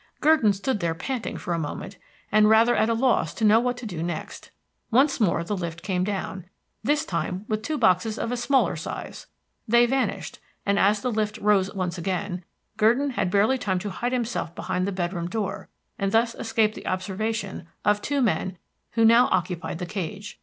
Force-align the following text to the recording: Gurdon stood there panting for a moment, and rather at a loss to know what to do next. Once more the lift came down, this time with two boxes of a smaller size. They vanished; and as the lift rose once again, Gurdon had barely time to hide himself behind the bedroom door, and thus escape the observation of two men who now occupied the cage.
Gurdon 0.19 0.51
stood 0.51 0.79
there 0.79 0.95
panting 0.95 1.37
for 1.37 1.53
a 1.53 1.59
moment, 1.59 1.97
and 2.31 2.49
rather 2.49 2.75
at 2.75 2.89
a 2.89 2.95
loss 2.95 3.35
to 3.35 3.45
know 3.45 3.59
what 3.59 3.77
to 3.77 3.85
do 3.85 4.01
next. 4.01 4.49
Once 4.89 5.19
more 5.19 5.43
the 5.43 5.55
lift 5.55 5.83
came 5.83 6.03
down, 6.03 6.47
this 6.83 7.05
time 7.05 7.45
with 7.47 7.61
two 7.61 7.77
boxes 7.77 8.17
of 8.17 8.31
a 8.31 8.35
smaller 8.35 8.75
size. 8.75 9.27
They 9.67 9.85
vanished; 9.85 10.39
and 10.65 10.79
as 10.79 11.01
the 11.01 11.11
lift 11.11 11.37
rose 11.37 11.71
once 11.75 11.99
again, 11.99 12.43
Gurdon 12.77 13.11
had 13.11 13.29
barely 13.29 13.59
time 13.59 13.77
to 13.77 13.91
hide 13.91 14.11
himself 14.11 14.55
behind 14.55 14.87
the 14.87 14.91
bedroom 14.91 15.27
door, 15.27 15.69
and 15.99 16.11
thus 16.11 16.33
escape 16.33 16.73
the 16.73 16.87
observation 16.87 17.67
of 17.85 18.01
two 18.01 18.23
men 18.23 18.57
who 18.93 19.05
now 19.05 19.27
occupied 19.31 19.77
the 19.77 19.85
cage. 19.85 20.39